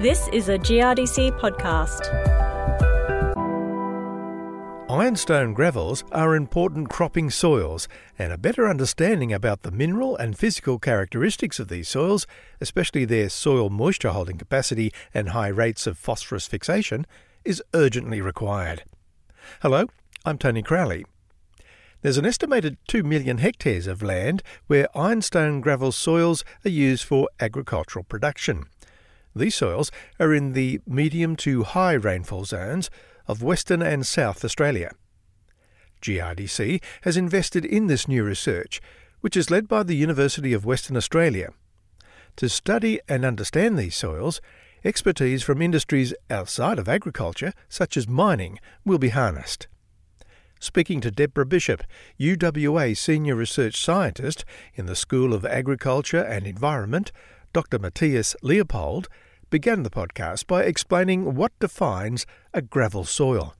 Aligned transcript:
This 0.00 0.28
is 0.32 0.48
a 0.48 0.56
GRDC 0.56 1.40
podcast. 1.40 2.06
Ironstone 4.88 5.54
gravels 5.54 6.04
are 6.12 6.36
important 6.36 6.88
cropping 6.88 7.30
soils, 7.30 7.88
and 8.16 8.32
a 8.32 8.38
better 8.38 8.68
understanding 8.68 9.32
about 9.32 9.62
the 9.62 9.72
mineral 9.72 10.16
and 10.16 10.38
physical 10.38 10.78
characteristics 10.78 11.58
of 11.58 11.66
these 11.66 11.88
soils, 11.88 12.28
especially 12.60 13.06
their 13.06 13.28
soil 13.28 13.70
moisture 13.70 14.10
holding 14.10 14.38
capacity 14.38 14.92
and 15.12 15.30
high 15.30 15.48
rates 15.48 15.84
of 15.88 15.98
phosphorus 15.98 16.46
fixation, 16.46 17.04
is 17.44 17.60
urgently 17.74 18.20
required. 18.20 18.84
Hello, 19.62 19.86
I'm 20.24 20.38
Tony 20.38 20.62
Crowley. 20.62 21.06
There's 22.02 22.18
an 22.18 22.24
estimated 22.24 22.76
2 22.86 23.02
million 23.02 23.38
hectares 23.38 23.88
of 23.88 24.04
land 24.04 24.44
where 24.68 24.96
ironstone 24.96 25.60
gravel 25.60 25.90
soils 25.90 26.44
are 26.64 26.70
used 26.70 27.02
for 27.02 27.28
agricultural 27.40 28.04
production. 28.04 28.66
These 29.38 29.54
soils 29.54 29.92
are 30.18 30.34
in 30.34 30.52
the 30.52 30.80
medium 30.84 31.36
to 31.36 31.62
high 31.62 31.92
rainfall 31.92 32.44
zones 32.44 32.90
of 33.28 33.42
Western 33.42 33.82
and 33.82 34.04
South 34.04 34.44
Australia. 34.44 34.90
GRDC 36.02 36.82
has 37.02 37.16
invested 37.16 37.64
in 37.64 37.86
this 37.86 38.08
new 38.08 38.24
research, 38.24 38.80
which 39.20 39.36
is 39.36 39.50
led 39.50 39.68
by 39.68 39.84
the 39.84 39.94
University 39.94 40.52
of 40.52 40.64
Western 40.64 40.96
Australia. 40.96 41.50
To 42.36 42.48
study 42.48 43.00
and 43.08 43.24
understand 43.24 43.78
these 43.78 43.96
soils, 43.96 44.40
expertise 44.84 45.42
from 45.42 45.62
industries 45.62 46.14
outside 46.30 46.78
of 46.78 46.88
agriculture, 46.88 47.52
such 47.68 47.96
as 47.96 48.08
mining, 48.08 48.58
will 48.84 48.98
be 48.98 49.10
harnessed. 49.10 49.68
Speaking 50.60 51.00
to 51.02 51.12
Deborah 51.12 51.46
Bishop, 51.46 51.84
UWA 52.18 52.96
Senior 52.96 53.36
Research 53.36 53.80
Scientist 53.80 54.44
in 54.74 54.86
the 54.86 54.96
School 54.96 55.32
of 55.32 55.44
Agriculture 55.44 56.22
and 56.22 56.44
Environment, 56.44 57.12
Dr. 57.52 57.78
Matthias 57.78 58.36
Leopold, 58.42 59.08
began 59.50 59.82
the 59.82 59.90
podcast 59.90 60.46
by 60.46 60.62
explaining 60.62 61.34
what 61.34 61.58
defines 61.58 62.26
a 62.52 62.60
gravel 62.60 63.04
soil. 63.04 63.54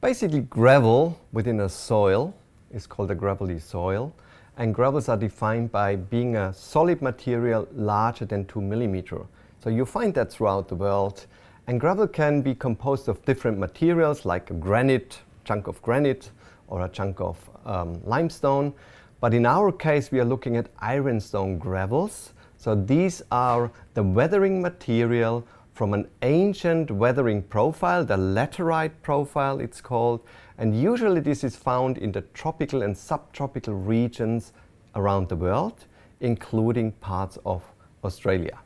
Basically, 0.00 0.40
gravel 0.40 1.20
within 1.32 1.60
a 1.60 1.68
soil 1.68 2.34
is 2.72 2.88
called 2.88 3.10
a 3.12 3.14
gravelly 3.14 3.60
soil, 3.60 4.12
and 4.56 4.74
gravels 4.74 5.08
are 5.08 5.16
defined 5.16 5.70
by 5.70 5.94
being 5.94 6.36
a 6.36 6.52
solid 6.52 7.00
material 7.00 7.68
larger 7.72 8.24
than 8.24 8.44
2 8.46 8.60
millimeter. 8.60 9.20
So 9.62 9.70
you 9.70 9.86
find 9.86 10.12
that 10.14 10.32
throughout 10.32 10.68
the 10.68 10.74
world. 10.74 11.26
And 11.68 11.78
gravel 11.78 12.08
can 12.08 12.42
be 12.42 12.56
composed 12.56 13.08
of 13.08 13.24
different 13.24 13.58
materials 13.58 14.24
like 14.24 14.50
a 14.50 14.54
granite, 14.54 15.20
chunk 15.44 15.68
of 15.68 15.80
granite, 15.82 16.32
or 16.66 16.84
a 16.84 16.88
chunk 16.88 17.20
of 17.20 17.38
um, 17.64 18.00
limestone. 18.04 18.74
But 19.20 19.34
in 19.34 19.46
our 19.46 19.70
case, 19.70 20.10
we 20.10 20.18
are 20.18 20.24
looking 20.24 20.56
at 20.56 20.66
ironstone 20.80 21.58
gravels. 21.58 22.32
So 22.62 22.76
these 22.76 23.22
are 23.32 23.72
the 23.94 24.04
weathering 24.04 24.62
material 24.62 25.44
from 25.72 25.94
an 25.94 26.06
ancient 26.22 26.92
weathering 26.92 27.42
profile, 27.42 28.04
the 28.04 28.16
laterite 28.16 28.92
profile 29.02 29.58
it's 29.58 29.80
called, 29.80 30.20
and 30.58 30.80
usually 30.80 31.20
this 31.20 31.42
is 31.42 31.56
found 31.56 31.98
in 31.98 32.12
the 32.12 32.20
tropical 32.34 32.82
and 32.82 32.96
subtropical 32.96 33.74
regions 33.74 34.52
around 34.94 35.28
the 35.28 35.34
world, 35.34 35.86
including 36.20 36.92
parts 36.92 37.36
of 37.44 37.64
Australia. 38.04 38.56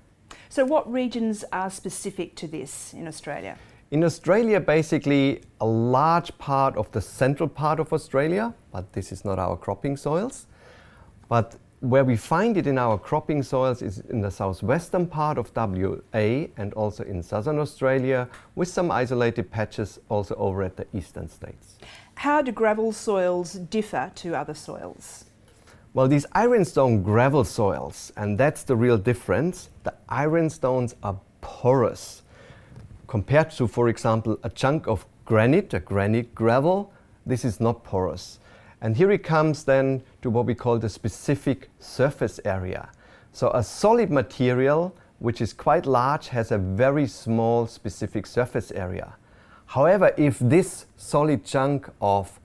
So 0.50 0.66
what 0.66 0.92
regions 0.92 1.42
are 1.50 1.70
specific 1.70 2.36
to 2.36 2.46
this 2.46 2.92
in 2.92 3.08
Australia? 3.08 3.56
In 3.92 4.04
Australia, 4.04 4.60
basically 4.60 5.40
a 5.62 5.66
large 5.66 6.36
part 6.36 6.76
of 6.76 6.92
the 6.92 7.00
central 7.00 7.48
part 7.48 7.80
of 7.80 7.94
Australia, 7.94 8.52
but 8.72 8.92
this 8.92 9.10
is 9.10 9.24
not 9.24 9.38
our 9.38 9.56
cropping 9.56 9.96
soils. 9.96 10.46
But 11.30 11.56
where 11.80 12.04
we 12.04 12.16
find 12.16 12.56
it 12.56 12.66
in 12.66 12.78
our 12.78 12.98
cropping 12.98 13.42
soils 13.42 13.82
is 13.82 14.00
in 14.08 14.20
the 14.20 14.30
southwestern 14.30 15.06
part 15.06 15.36
of 15.38 15.54
WA 15.54 16.46
and 16.56 16.72
also 16.74 17.04
in 17.04 17.22
southern 17.22 17.58
Australia, 17.58 18.28
with 18.54 18.68
some 18.68 18.90
isolated 18.90 19.50
patches 19.50 19.98
also 20.08 20.34
over 20.36 20.62
at 20.62 20.76
the 20.76 20.86
eastern 20.94 21.28
states. 21.28 21.78
How 22.14 22.40
do 22.40 22.50
gravel 22.50 22.92
soils 22.92 23.52
differ 23.54 24.10
to 24.16 24.34
other 24.34 24.54
soils? 24.54 25.26
Well, 25.92 26.08
these 26.08 26.26
ironstone 26.32 27.02
gravel 27.02 27.44
soils, 27.44 28.12
and 28.16 28.38
that's 28.38 28.62
the 28.64 28.76
real 28.76 28.98
difference, 28.98 29.70
the 29.82 29.94
ironstones 30.08 30.94
are 31.02 31.18
porous. 31.40 32.22
Compared 33.06 33.50
to, 33.52 33.66
for 33.66 33.88
example, 33.88 34.38
a 34.42 34.50
chunk 34.50 34.86
of 34.88 35.06
granite, 35.24 35.72
a 35.74 35.80
granite 35.80 36.34
gravel, 36.34 36.92
this 37.24 37.44
is 37.44 37.60
not 37.60 37.84
porous. 37.84 38.38
And 38.80 38.96
here 38.96 39.10
it 39.10 39.24
comes 39.24 39.64
then 39.64 40.02
to 40.22 40.30
what 40.30 40.46
we 40.46 40.54
call 40.54 40.78
the 40.78 40.88
specific 40.88 41.70
surface 41.78 42.38
area. 42.44 42.90
So 43.32 43.50
a 43.50 43.62
solid 43.62 44.10
material, 44.10 44.94
which 45.18 45.40
is 45.40 45.52
quite 45.52 45.86
large, 45.86 46.28
has 46.28 46.52
a 46.52 46.58
very 46.58 47.06
small 47.06 47.66
specific 47.66 48.26
surface 48.26 48.70
area. 48.70 49.14
However, 49.66 50.12
if 50.16 50.38
this 50.38 50.86
solid 50.96 51.44
chunk 51.44 51.88
of 52.00 52.38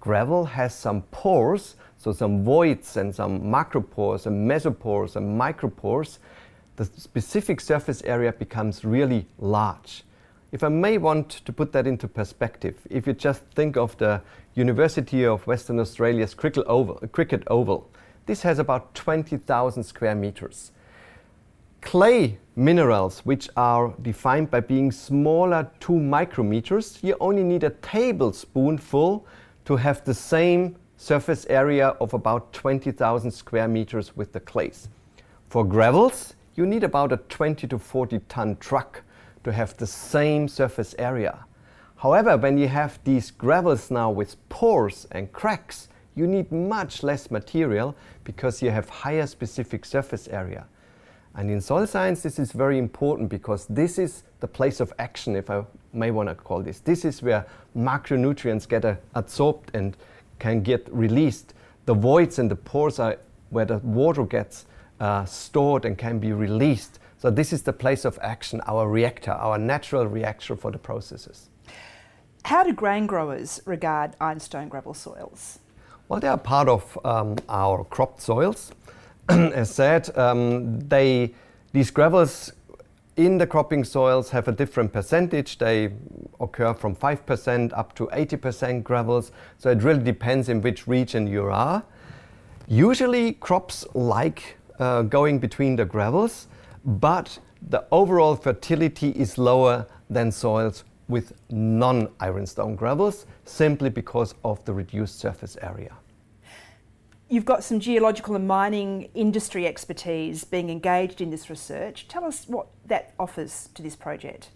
gravel 0.00 0.44
has 0.44 0.74
some 0.74 1.02
pores, 1.10 1.76
so 1.98 2.12
some 2.12 2.44
voids 2.44 2.96
and 2.96 3.14
some 3.14 3.40
macropores 3.40 4.26
and 4.26 4.48
mesopores 4.50 5.16
and 5.16 5.40
micropores, 5.40 6.18
the 6.76 6.84
specific 6.84 7.60
surface 7.60 8.02
area 8.02 8.32
becomes 8.32 8.84
really 8.84 9.26
large. 9.38 10.04
If 10.52 10.62
I 10.62 10.68
may 10.68 10.98
want 10.98 11.30
to 11.30 11.52
put 11.52 11.72
that 11.72 11.86
into 11.86 12.06
perspective, 12.06 12.76
if 12.90 13.06
you 13.06 13.14
just 13.14 13.42
think 13.54 13.78
of 13.78 13.96
the 13.96 14.20
University 14.54 15.24
of 15.24 15.46
Western 15.46 15.80
Australia's 15.80 16.34
cricket 16.34 16.64
oval, 16.66 16.96
cricket 17.10 17.42
oval 17.46 17.90
this 18.26 18.42
has 18.42 18.58
about 18.58 18.94
20,000 18.94 19.82
square 19.82 20.14
meters. 20.14 20.70
Clay 21.80 22.38
minerals, 22.54 23.20
which 23.20 23.48
are 23.56 23.94
defined 24.02 24.50
by 24.50 24.60
being 24.60 24.92
smaller 24.92 25.68
2 25.80 25.94
micrometers, 25.94 27.02
you 27.02 27.16
only 27.18 27.42
need 27.42 27.64
a 27.64 27.70
tablespoonful 27.70 29.26
to 29.64 29.76
have 29.76 30.04
the 30.04 30.14
same 30.14 30.76
surface 30.96 31.46
area 31.46 31.88
of 32.00 32.14
about 32.14 32.52
20,000 32.52 33.30
square 33.30 33.66
meters 33.66 34.16
with 34.16 34.32
the 34.32 34.40
clays. 34.40 34.88
For 35.48 35.64
gravels, 35.64 36.34
you 36.54 36.64
need 36.64 36.84
about 36.84 37.10
a 37.10 37.16
20 37.16 37.66
to 37.66 37.78
40 37.78 38.20
ton 38.28 38.56
truck 38.58 39.02
to 39.44 39.52
have 39.52 39.76
the 39.76 39.86
same 39.86 40.48
surface 40.48 40.94
area. 40.98 41.44
However, 41.96 42.36
when 42.36 42.58
you 42.58 42.68
have 42.68 42.98
these 43.04 43.30
gravels 43.30 43.90
now 43.90 44.10
with 44.10 44.36
pores 44.48 45.06
and 45.12 45.32
cracks, 45.32 45.88
you 46.14 46.26
need 46.26 46.50
much 46.50 47.02
less 47.02 47.30
material 47.30 47.96
because 48.24 48.60
you 48.60 48.70
have 48.70 48.88
higher 48.88 49.26
specific 49.26 49.84
surface 49.84 50.28
area. 50.28 50.66
And 51.34 51.50
in 51.50 51.60
soil 51.60 51.86
science, 51.86 52.22
this 52.22 52.38
is 52.38 52.52
very 52.52 52.76
important 52.76 53.30
because 53.30 53.66
this 53.66 53.98
is 53.98 54.24
the 54.40 54.48
place 54.48 54.80
of 54.80 54.92
action, 54.98 55.34
if 55.34 55.48
I 55.48 55.64
may 55.92 56.10
want 56.10 56.28
to 56.28 56.34
call 56.34 56.62
this. 56.62 56.80
This 56.80 57.04
is 57.04 57.22
where 57.22 57.46
macronutrients 57.76 58.68
get 58.68 58.84
uh, 58.84 58.96
absorbed 59.14 59.70
and 59.74 59.96
can 60.38 60.62
get 60.62 60.86
released. 60.92 61.54
The 61.86 61.94
voids 61.94 62.38
and 62.38 62.50
the 62.50 62.56
pores 62.56 62.98
are 62.98 63.16
where 63.50 63.64
the 63.64 63.78
water 63.78 64.24
gets 64.24 64.66
uh, 65.00 65.24
stored 65.24 65.84
and 65.84 65.96
can 65.96 66.18
be 66.18 66.32
released. 66.32 66.98
So 67.22 67.30
this 67.30 67.52
is 67.52 67.62
the 67.62 67.72
place 67.72 68.04
of 68.04 68.18
action, 68.20 68.60
our 68.66 68.88
reactor, 68.88 69.30
our 69.30 69.56
natural 69.56 70.08
reactor 70.08 70.56
for 70.56 70.72
the 70.72 70.78
processes. 70.78 71.50
How 72.44 72.64
do 72.64 72.72
grain 72.72 73.06
growers 73.06 73.60
regard 73.64 74.16
ironstone 74.20 74.68
gravel 74.68 74.92
soils? 74.92 75.60
Well, 76.08 76.18
they 76.18 76.26
are 76.26 76.36
part 76.36 76.68
of 76.68 76.98
um, 77.04 77.36
our 77.48 77.84
cropped 77.84 78.20
soils. 78.20 78.72
As 79.28 79.72
said, 79.72 80.10
um, 80.18 80.80
they, 80.88 81.32
these 81.70 81.92
gravels 81.92 82.54
in 83.16 83.38
the 83.38 83.46
cropping 83.46 83.84
soils 83.84 84.30
have 84.30 84.48
a 84.48 84.52
different 84.52 84.92
percentage. 84.92 85.58
They 85.58 85.92
occur 86.40 86.74
from 86.74 86.96
5% 86.96 87.72
up 87.78 87.94
to 87.94 88.08
80% 88.08 88.82
gravels. 88.82 89.30
So 89.58 89.70
it 89.70 89.84
really 89.84 90.02
depends 90.02 90.48
in 90.48 90.60
which 90.60 90.88
region 90.88 91.28
you 91.28 91.44
are. 91.44 91.84
Usually, 92.66 93.34
crops 93.34 93.86
like 93.94 94.56
uh, 94.80 95.02
going 95.02 95.38
between 95.38 95.76
the 95.76 95.84
gravels 95.84 96.48
but 96.84 97.38
the 97.68 97.84
overall 97.90 98.36
fertility 98.36 99.10
is 99.10 99.38
lower 99.38 99.86
than 100.10 100.32
soils 100.32 100.84
with 101.08 101.32
non-ironstone 101.50 102.74
gravels 102.74 103.26
simply 103.44 103.90
because 103.90 104.34
of 104.44 104.64
the 104.64 104.72
reduced 104.72 105.18
surface 105.18 105.56
area. 105.62 105.92
You've 107.28 107.44
got 107.44 107.64
some 107.64 107.80
geological 107.80 108.36
and 108.36 108.46
mining 108.46 109.08
industry 109.14 109.66
expertise 109.66 110.44
being 110.44 110.68
engaged 110.68 111.20
in 111.20 111.30
this 111.30 111.48
research. 111.48 112.06
Tell 112.08 112.24
us 112.24 112.46
what 112.46 112.66
that 112.86 113.14
offers 113.18 113.70
to 113.74 113.82
this 113.82 113.96
project. 113.96 114.50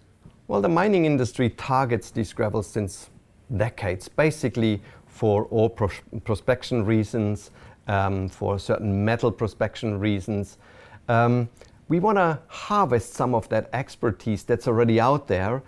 Well, 0.48 0.60
the 0.60 0.68
mining 0.68 1.06
industry 1.06 1.50
targets 1.50 2.10
these 2.10 2.32
gravels 2.32 2.66
since 2.66 3.10
decades, 3.56 4.08
basically 4.08 4.82
for 5.06 5.46
ore 5.50 5.70
pros 5.70 5.92
prospection 6.20 6.84
reasons, 6.84 7.50
um, 7.88 8.28
for 8.28 8.58
certain 8.58 9.04
metal 9.04 9.32
prospection 9.32 9.98
reasons. 9.98 10.58
Um, 11.08 11.48
we 11.88 12.00
want 12.00 12.18
to 12.18 12.40
harvest 12.48 13.14
some 13.14 13.34
of 13.34 13.48
that 13.48 13.68
expertise 13.72 14.44
that's 14.44 14.66
already 14.66 14.98
out 14.98 15.28
there, 15.28 15.62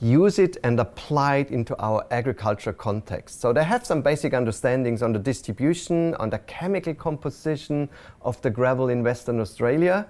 use 0.00 0.38
it 0.38 0.56
and 0.64 0.78
apply 0.80 1.36
it 1.36 1.50
into 1.50 1.80
our 1.82 2.04
agriculture 2.10 2.72
context. 2.72 3.40
So 3.40 3.52
they 3.52 3.64
have 3.64 3.86
some 3.86 4.02
basic 4.02 4.34
understandings 4.34 5.02
on 5.02 5.12
the 5.12 5.18
distribution, 5.18 6.14
on 6.16 6.30
the 6.30 6.40
chemical 6.40 6.94
composition 6.94 7.88
of 8.20 8.40
the 8.42 8.50
gravel 8.50 8.88
in 8.88 9.02
Western 9.02 9.40
Australia. 9.40 10.08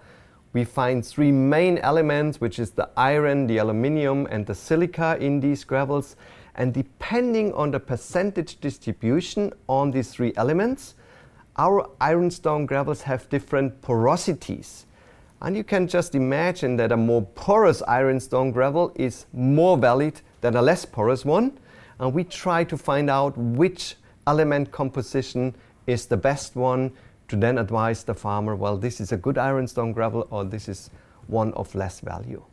we 0.52 0.64
find 0.64 1.04
three 1.04 1.32
main 1.32 1.78
elements, 1.78 2.40
which 2.40 2.58
is 2.58 2.72
the 2.72 2.88
iron, 2.96 3.46
the 3.46 3.58
aluminium, 3.58 4.26
and 4.30 4.46
the 4.46 4.54
silica 4.54 5.16
in 5.18 5.40
these 5.40 5.64
gravels. 5.64 6.16
And 6.54 6.74
depending 6.74 7.54
on 7.54 7.70
the 7.70 7.80
percentage 7.80 8.60
distribution 8.60 9.52
on 9.68 9.90
these 9.90 10.10
three 10.10 10.32
elements, 10.36 10.94
our 11.56 11.88
ironstone 12.00 12.66
gravels 12.66 13.02
have 13.02 13.28
different 13.30 13.80
porosities. 13.80 14.84
And 15.42 15.56
you 15.56 15.64
can 15.64 15.88
just 15.88 16.14
imagine 16.14 16.76
that 16.76 16.92
a 16.92 16.96
more 16.96 17.22
porous 17.22 17.82
ironstone 17.88 18.52
gravel 18.52 18.92
is 18.94 19.26
more 19.32 19.76
valid 19.76 20.20
than 20.40 20.54
a 20.54 20.62
less 20.62 20.84
porous 20.84 21.24
one. 21.24 21.58
And 21.98 22.14
we 22.14 22.22
try 22.22 22.62
to 22.62 22.78
find 22.78 23.10
out 23.10 23.36
which 23.36 23.96
element 24.28 24.70
composition 24.70 25.54
is 25.88 26.06
the 26.06 26.16
best 26.16 26.54
one 26.54 26.92
to 27.26 27.36
then 27.36 27.58
advise 27.58 28.04
the 28.04 28.14
farmer, 28.14 28.54
well, 28.54 28.76
this 28.76 29.00
is 29.00 29.10
a 29.10 29.16
good 29.16 29.36
ironstone 29.36 29.92
gravel 29.92 30.28
or 30.30 30.44
this 30.44 30.68
is 30.68 30.90
one 31.26 31.52
of 31.54 31.74
less 31.74 31.98
value. 32.00 32.44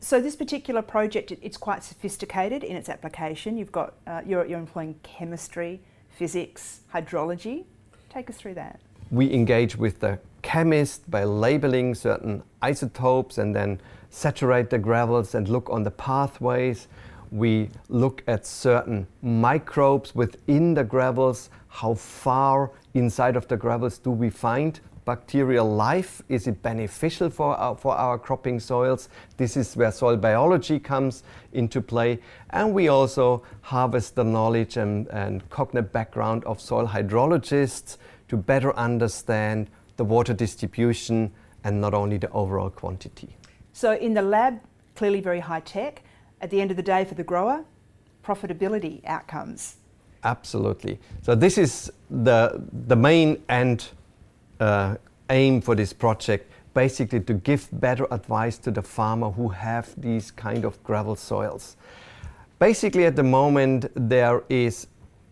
So 0.00 0.20
this 0.20 0.34
particular 0.34 0.82
project, 0.82 1.32
it's 1.40 1.56
quite 1.56 1.84
sophisticated 1.84 2.64
in 2.64 2.74
its 2.74 2.88
application. 2.88 3.56
You've 3.56 3.72
got, 3.72 3.94
uh, 4.06 4.22
you're, 4.26 4.44
you're 4.46 4.58
employing 4.58 4.98
chemistry, 5.02 5.80
physics, 6.10 6.80
hydrology. 6.92 7.64
Take 8.08 8.28
us 8.28 8.36
through 8.36 8.54
that. 8.54 8.80
We 9.10 9.32
engage 9.32 9.76
with 9.76 10.00
the 10.00 10.18
chemist 10.42 11.10
by 11.10 11.24
labeling 11.24 11.94
certain 11.94 12.42
isotopes 12.62 13.38
and 13.38 13.54
then 13.54 13.80
saturate 14.10 14.70
the 14.70 14.78
gravels 14.78 15.34
and 15.34 15.48
look 15.48 15.70
on 15.70 15.82
the 15.82 15.90
pathways. 15.90 16.88
We 17.30 17.70
look 17.88 18.22
at 18.26 18.46
certain 18.46 19.06
microbes 19.22 20.14
within 20.14 20.74
the 20.74 20.84
gravels, 20.84 21.50
how 21.68 21.94
far 21.94 22.70
inside 22.94 23.36
of 23.36 23.46
the 23.48 23.56
gravels 23.56 23.98
do 23.98 24.10
we 24.10 24.30
find 24.30 24.80
bacterial 25.04 25.68
life? 25.72 26.20
Is 26.28 26.46
it 26.46 26.62
beneficial 26.62 27.30
for 27.30 27.56
our, 27.56 27.76
for 27.76 27.94
our 27.94 28.18
cropping 28.18 28.60
soils? 28.60 29.08
This 29.36 29.56
is 29.56 29.76
where 29.76 29.92
soil 29.92 30.16
biology 30.16 30.78
comes 30.78 31.22
into 31.52 31.80
play. 31.80 32.18
And 32.50 32.74
we 32.74 32.88
also 32.88 33.42
harvest 33.62 34.16
the 34.16 34.24
knowledge 34.24 34.76
and, 34.76 35.06
and 35.08 35.48
cognitive 35.48 35.92
background 35.92 36.44
of 36.44 36.60
soil 36.60 36.88
hydrologists 36.88 37.96
to 38.28 38.36
better 38.36 38.74
understand 38.76 39.70
the 39.96 40.04
water 40.04 40.34
distribution 40.34 41.32
and 41.64 41.80
not 41.80 41.94
only 41.94 42.18
the 42.18 42.30
overall 42.30 42.70
quantity. 42.70 43.36
So 43.72 43.92
in 43.92 44.14
the 44.14 44.22
lab, 44.22 44.60
clearly 44.94 45.20
very 45.20 45.40
high 45.40 45.60
tech. 45.60 46.02
At 46.40 46.50
the 46.50 46.60
end 46.60 46.70
of 46.70 46.76
the 46.76 46.82
day, 46.82 47.04
for 47.04 47.14
the 47.14 47.24
grower, 47.24 47.64
profitability 48.22 49.04
outcomes. 49.06 49.76
Absolutely. 50.24 50.98
So 51.22 51.34
this 51.34 51.58
is 51.58 51.90
the 52.10 52.62
the 52.88 52.96
main 52.96 53.42
end 53.48 53.88
uh, 54.60 54.96
aim 55.30 55.60
for 55.60 55.74
this 55.74 55.92
project, 55.92 56.50
basically 56.74 57.20
to 57.20 57.34
give 57.34 57.68
better 57.72 58.06
advice 58.10 58.58
to 58.58 58.70
the 58.70 58.82
farmer 58.82 59.30
who 59.30 59.48
have 59.48 59.94
these 59.96 60.30
kind 60.30 60.64
of 60.64 60.82
gravel 60.82 61.16
soils. 61.16 61.76
Basically, 62.58 63.04
at 63.04 63.16
the 63.16 63.22
moment, 63.22 63.86
there 63.94 64.42
is 64.48 64.86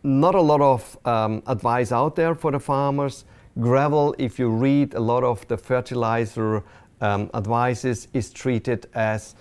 not 0.05 0.35
a 0.35 0.41
lot 0.41 0.61
of 0.61 0.99
um, 1.07 1.43
advice 1.47 1.91
out 1.91 2.15
there 2.15 2.35
for 2.35 2.53
the 2.53 2.61
farmers. 2.61 3.25
Gravel, 3.59 4.15
if 4.19 4.39
you 4.39 4.51
read 4.51 4.95
a 4.95 5.01
lot 5.01 5.25
of 5.25 5.47
the 5.49 5.57
fertilizer 5.57 6.63
um, 7.01 7.31
advices, 7.33 8.09
is 8.13 8.31
treated 8.31 8.87
as 8.95 9.35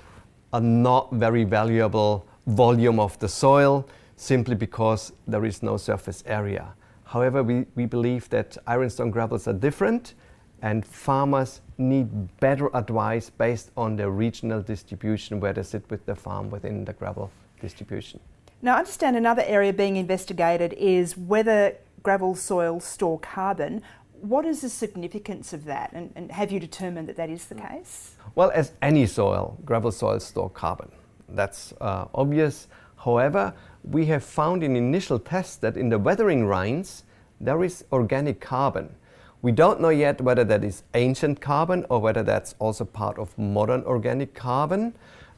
a 0.53 0.61
not 0.61 1.11
very 1.11 1.43
valuable 1.43 2.25
volume 2.47 2.99
of 2.99 3.19
the 3.19 3.27
soil 3.27 3.87
simply 4.15 4.55
because 4.55 5.11
there 5.27 5.43
is 5.43 5.61
no 5.61 5.75
surface 5.75 6.23
area. 6.25 6.73
However, 7.03 7.43
we, 7.43 7.65
we 7.75 7.85
believe 7.85 8.29
that 8.29 8.57
ironstone 8.65 9.11
gravels 9.11 9.47
are 9.47 9.53
different 9.53 10.13
and 10.61 10.85
farmers 10.85 11.61
need 11.77 12.07
better 12.39 12.73
advice 12.75 13.29
based 13.29 13.71
on 13.75 13.97
their 13.97 14.11
regional 14.11 14.61
distribution 14.61 15.39
where 15.39 15.51
they 15.51 15.63
sit 15.63 15.83
with 15.89 16.05
the 16.05 16.15
farm 16.15 16.49
within 16.49 16.85
the 16.85 16.93
gravel 16.93 17.29
distribution. 17.59 18.19
Now, 18.63 18.77
I 18.77 18.79
understand 18.79 19.17
another 19.17 19.43
area 19.45 19.73
being 19.73 19.97
investigated 19.97 20.71
is 20.77 21.17
whether 21.17 21.75
gravel 22.01 22.33
soils 22.33 22.85
store 22.85 23.19
carbon. 23.19 23.81
What 24.21 24.45
is 24.45 24.61
the 24.61 24.69
significance 24.69 25.51
of 25.51 25.65
that, 25.65 25.91
and, 25.91 26.13
and 26.15 26.31
have 26.31 26.49
you 26.49 26.61
determined 26.61 27.09
that 27.09 27.17
that 27.17 27.29
is 27.29 27.47
the 27.47 27.55
case? 27.55 28.15
Well, 28.35 28.51
as 28.55 28.71
any 28.81 29.05
soil, 29.05 29.57
gravel 29.65 29.91
soils 29.91 30.25
store 30.25 30.49
carbon. 30.49 30.89
That's 31.27 31.73
uh, 31.81 32.05
obvious. 32.15 32.69
However, 32.95 33.53
we 33.83 34.05
have 34.05 34.23
found 34.23 34.63
in 34.63 34.77
initial 34.77 35.19
tests 35.19 35.57
that 35.57 35.75
in 35.75 35.89
the 35.89 35.99
weathering 35.99 36.45
rinds 36.45 37.03
there 37.41 37.65
is 37.65 37.83
organic 37.91 38.39
carbon. 38.39 38.95
We 39.41 39.51
don't 39.51 39.81
know 39.81 39.89
yet 39.89 40.21
whether 40.21 40.45
that 40.45 40.63
is 40.63 40.83
ancient 40.93 41.41
carbon 41.41 41.85
or 41.89 41.99
whether 41.99 42.23
that's 42.23 42.55
also 42.59 42.85
part 42.85 43.19
of 43.19 43.37
modern 43.37 43.83
organic 43.83 44.33
carbon. 44.33 44.93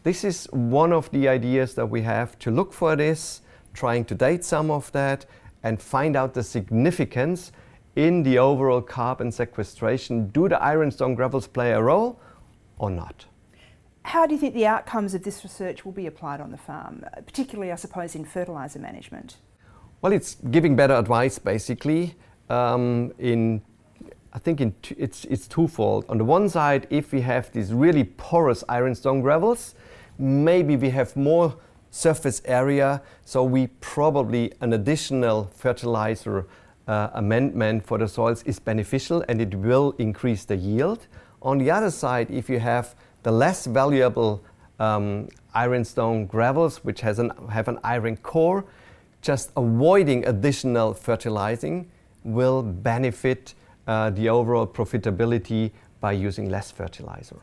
This 0.05 0.23
is 0.23 0.47
one 0.51 0.93
of 0.93 1.09
the 1.09 1.27
ideas 1.27 1.73
that 1.73 1.87
we 1.87 2.03
have 2.03 2.37
to 2.37 2.51
look 2.51 2.73
for 2.73 2.95
this, 2.95 3.41
trying 3.73 4.05
to 4.05 4.13
date 4.13 4.45
some 4.45 4.69
of 4.69 4.91
that 4.91 5.25
and 5.63 5.81
find 5.81 6.15
out 6.15 6.35
the 6.35 6.43
significance 6.43 7.51
in 7.95 8.21
the 8.21 8.37
overall 8.37 8.83
carbon 8.83 9.31
sequestration. 9.31 10.27
Do 10.27 10.47
the 10.47 10.61
ironstone 10.61 11.15
gravels 11.15 11.47
play 11.47 11.71
a 11.71 11.81
role 11.81 12.19
or 12.77 12.91
not? 12.91 13.25
How 14.03 14.27
do 14.27 14.35
you 14.35 14.39
think 14.39 14.53
the 14.53 14.67
outcomes 14.67 15.15
of 15.15 15.23
this 15.23 15.43
research 15.43 15.83
will 15.83 15.91
be 15.91 16.05
applied 16.05 16.39
on 16.39 16.51
the 16.51 16.57
farm, 16.57 17.03
particularly, 17.25 17.71
I 17.71 17.75
suppose, 17.75 18.13
in 18.13 18.25
fertiliser 18.25 18.77
management? 18.77 19.37
Well, 20.03 20.13
it's 20.13 20.35
giving 20.51 20.75
better 20.75 20.93
advice, 20.93 21.39
basically. 21.39 22.13
Um, 22.51 23.11
in 23.17 23.63
I 24.35 24.39
think 24.39 24.59
it's, 24.97 25.23
it's 25.23 25.47
twofold. 25.47 26.03
On 26.09 26.17
the 26.17 26.25
one 26.25 26.49
side, 26.49 26.87
if 26.89 27.13
we 27.13 27.21
have 27.21 27.49
these 27.53 27.71
really 27.71 28.03
porous 28.03 28.65
ironstone 28.67 29.21
gravels, 29.21 29.75
maybe 30.19 30.75
we 30.75 30.89
have 30.89 31.15
more 31.15 31.55
surface 31.89 32.41
area, 32.43 33.01
so 33.23 33.45
we 33.45 33.67
probably 33.79 34.51
an 34.59 34.73
additional 34.73 35.49
fertilizer 35.55 36.45
uh, 36.85 37.11
amendment 37.13 37.87
for 37.87 37.97
the 37.97 38.09
soils 38.09 38.43
is 38.43 38.59
beneficial 38.59 39.23
and 39.29 39.39
it 39.39 39.55
will 39.55 39.95
increase 39.99 40.43
the 40.43 40.57
yield. 40.57 41.07
On 41.41 41.57
the 41.57 41.71
other 41.71 41.89
side, 41.89 42.29
if 42.29 42.49
you 42.49 42.59
have 42.59 42.93
the 43.23 43.31
less 43.31 43.65
valuable 43.65 44.43
um, 44.79 45.29
ironstone 45.53 46.25
gravels, 46.25 46.83
which 46.83 46.99
has 46.99 47.19
an, 47.19 47.31
have 47.49 47.69
an 47.69 47.79
iron 47.85 48.17
core, 48.17 48.65
just 49.21 49.51
avoiding 49.55 50.27
additional 50.27 50.93
fertilizing 50.93 51.89
will 52.25 52.61
benefit 52.61 53.53
uh, 53.87 54.09
the 54.09 54.29
overall 54.29 54.67
profitability 54.67 55.71
by 55.99 56.11
using 56.11 56.49
less 56.49 56.71
fertilizer. 56.71 57.37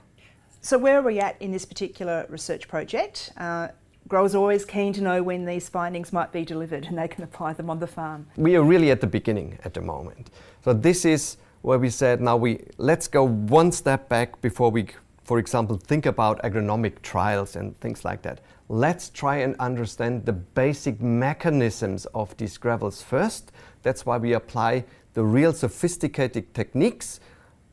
So, 0.60 0.78
where 0.78 0.98
are 0.98 1.02
we 1.02 1.18
at 1.18 1.40
in 1.40 1.50
this 1.50 1.64
particular 1.64 2.26
research 2.28 2.68
project? 2.68 3.32
Uh, 3.36 3.68
growers 4.08 4.34
are 4.34 4.38
always 4.38 4.64
keen 4.64 4.92
to 4.92 5.00
know 5.00 5.22
when 5.22 5.44
these 5.44 5.68
findings 5.68 6.12
might 6.12 6.30
be 6.32 6.44
delivered 6.44 6.86
and 6.86 6.96
they 6.96 7.08
can 7.08 7.24
apply 7.24 7.52
them 7.54 7.68
on 7.68 7.80
the 7.80 7.86
farm. 7.86 8.26
We 8.36 8.56
are 8.56 8.62
really 8.62 8.90
at 8.90 9.00
the 9.00 9.06
beginning 9.06 9.58
at 9.64 9.74
the 9.74 9.80
moment. 9.80 10.30
So, 10.64 10.72
this 10.72 11.04
is 11.04 11.36
where 11.62 11.78
we 11.78 11.90
said 11.90 12.20
now 12.20 12.36
we 12.36 12.60
let's 12.76 13.08
go 13.08 13.26
one 13.26 13.72
step 13.72 14.08
back 14.08 14.40
before 14.40 14.70
we 14.70 14.86
for 15.32 15.38
example, 15.38 15.78
think 15.78 16.04
about 16.04 16.42
agronomic 16.42 17.00
trials 17.00 17.56
and 17.56 17.74
things 17.80 18.04
like 18.04 18.20
that. 18.20 18.42
Let's 18.68 19.08
try 19.08 19.38
and 19.38 19.56
understand 19.58 20.26
the 20.26 20.34
basic 20.34 21.00
mechanisms 21.00 22.04
of 22.14 22.36
these 22.36 22.58
gravels 22.58 23.00
first. 23.00 23.50
That's 23.80 24.04
why 24.04 24.18
we 24.18 24.34
apply 24.34 24.84
the 25.14 25.24
real 25.24 25.54
sophisticated 25.54 26.52
techniques 26.52 27.18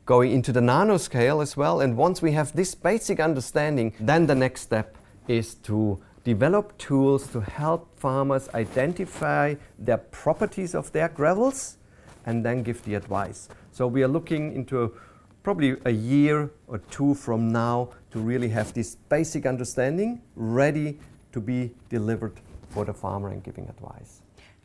going 0.05 0.31
into 0.31 0.53
the 0.53 0.61
nanoscale 0.61 1.43
as 1.43 1.57
well. 1.57 1.81
And 1.81 1.97
once 1.97 2.21
we 2.21 2.31
have 2.31 2.55
this 2.55 2.75
basic 2.75 3.19
understanding, 3.19 3.93
then 3.99 4.25
the 4.25 4.35
next 4.35 4.61
step 4.61 4.95
is 5.27 5.55
to 5.55 5.99
develop 6.23 6.77
tools 6.77 7.27
to 7.33 7.41
help 7.41 7.93
farmers 7.99 8.47
identify 8.53 9.55
the 9.77 9.97
properties 9.97 10.73
of 10.73 10.93
their 10.93 11.09
gravels 11.09 11.75
and 12.25 12.45
then 12.45 12.63
give 12.63 12.81
the 12.85 12.95
advice. 12.95 13.49
So 13.73 13.85
we 13.85 14.01
are 14.01 14.07
looking 14.07 14.53
into 14.55 14.93
probably 15.49 15.75
a 15.85 15.89
year 15.89 16.51
or 16.67 16.77
two 16.91 17.15
from 17.15 17.51
now 17.51 17.89
to 18.11 18.19
really 18.19 18.49
have 18.49 18.71
this 18.75 18.93
basic 19.09 19.47
understanding 19.47 20.21
ready 20.35 20.99
to 21.31 21.41
be 21.41 21.71
delivered 21.89 22.39
for 22.69 22.85
the 22.85 22.93
farmer 22.93 23.29
and 23.29 23.43
giving 23.43 23.67
advice. 23.67 24.21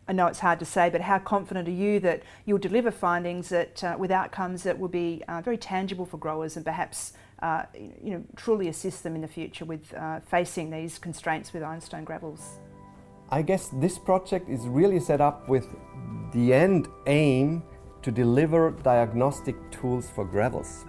I 0.07 0.13
know 0.13 0.27
it's 0.27 0.41
hard 0.41 0.59
to 0.59 0.67
say, 0.67 0.91
but 0.91 1.01
how 1.01 1.21
confident 1.21 1.69
are 1.69 1.79
you 1.87 2.01
that 2.01 2.23
you'll 2.45 2.59
deliver 2.59 2.91
findings 2.91 3.49
that, 3.49 3.83
uh, 3.83 3.97
with 3.99 4.11
outcomes 4.11 4.63
that 4.65 4.79
will 4.79 4.91
be 4.91 5.23
uh, 5.27 5.41
very 5.41 5.57
tangible 5.57 6.05
for 6.05 6.19
growers 6.19 6.55
and 6.57 6.67
perhaps 6.67 7.15
uh, 7.41 7.63
you 8.03 8.11
know, 8.11 8.23
truly 8.37 8.69
assist 8.69 9.05
them 9.05 9.15
in 9.15 9.23
the 9.23 9.29
future 9.39 9.65
with 9.65 9.95
uh, 9.95 10.21
facing 10.21 10.69
these 10.69 10.99
constraints 10.99 11.55
with 11.55 11.63
ironstone 11.63 12.05
gravels? 12.05 12.59
I 13.31 13.41
guess 13.41 13.71
this 13.73 13.99
project 13.99 14.51
is 14.51 14.67
really 14.67 15.01
set 15.01 15.23
up 15.23 15.49
with 15.49 15.67
the 16.35 16.53
end 16.53 16.89
aim 17.07 17.63
to 18.05 18.13
deliver 18.13 18.71
diagnostic 18.83 19.57
tools 19.71 20.11
for 20.11 20.27
gravels. 20.27 20.85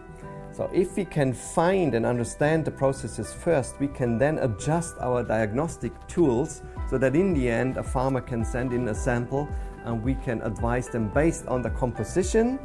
So 0.52 0.70
if 0.74 0.98
we 0.98 1.06
can 1.06 1.34
find 1.34 1.96
and 1.96 2.06
understand 2.06 2.66
the 2.66 2.72
processes 2.72 3.34
first, 3.34 3.80
we 3.80 3.88
can 3.88 4.18
then 4.18 4.38
adjust 4.40 4.98
our 5.00 5.24
diagnostic 5.24 5.94
tools 6.08 6.62
so 6.90 6.98
that 6.98 7.16
in 7.16 7.34
the 7.34 7.50
end 7.50 7.78
a 7.78 7.84
farmer 7.84 8.20
can 8.20 8.44
send 8.44 8.74
in 8.74 8.90
a 8.90 8.94
sample 8.94 9.48
and 9.86 10.04
we 10.04 10.16
can 10.16 10.42
advise 10.42 10.90
them 10.90 11.08
based 11.10 11.48
on 11.48 11.62
the 11.62 11.70
composition 11.70 12.60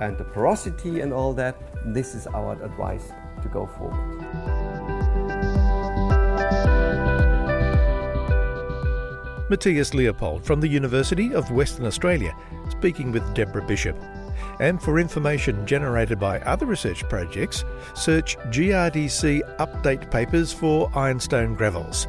and 0.00 0.18
the 0.18 0.24
porosity 0.24 1.00
and 1.00 1.12
all 1.12 1.32
that, 1.34 1.56
this 1.94 2.16
is 2.16 2.26
our 2.26 2.60
advice 2.64 3.12
to 3.42 3.48
go 3.48 3.64
forward. 3.64 4.24
Matthias 9.50 9.94
Leopold 9.94 10.44
from 10.44 10.60
the 10.60 10.66
University 10.66 11.34
of 11.34 11.50
Western 11.50 11.86
Australia, 11.86 12.34
speaking 12.84 13.12
with 13.12 13.32
Deborah 13.32 13.64
Bishop. 13.64 13.96
And 14.60 14.82
for 14.82 14.98
information 14.98 15.66
generated 15.66 16.20
by 16.20 16.38
other 16.40 16.66
research 16.66 17.02
projects, 17.08 17.64
search 17.94 18.36
GRDC 18.50 19.56
update 19.56 20.10
papers 20.10 20.52
for 20.52 20.90
ironstone 20.94 21.54
gravels. 21.54 22.06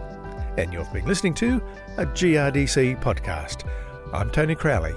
And 0.57 0.73
you've 0.73 0.91
been 0.91 1.05
listening 1.05 1.33
to 1.35 1.63
a 1.95 2.05
GRDC 2.05 3.01
podcast. 3.01 3.65
I'm 4.11 4.29
Tony 4.31 4.53
Crowley. 4.53 4.93